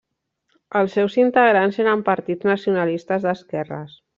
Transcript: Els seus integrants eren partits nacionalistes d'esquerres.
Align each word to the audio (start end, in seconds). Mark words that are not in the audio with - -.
Els 0.79 0.95
seus 0.99 1.17
integrants 1.23 1.79
eren 1.85 2.03
partits 2.09 2.51
nacionalistes 2.53 3.29
d'esquerres. 3.29 3.97